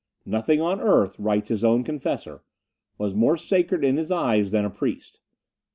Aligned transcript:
"Nothing 0.25 0.59
on 0.59 0.81
earth," 0.81 1.15
writes 1.19 1.49
his 1.49 1.63
own 1.63 1.83
confessor, 1.83 2.41
"was 2.97 3.13
more 3.13 3.37
sacred 3.37 3.83
in 3.83 3.97
his 3.97 4.11
eyes 4.11 4.49
than 4.49 4.65
a 4.65 4.71
priest. 4.71 5.21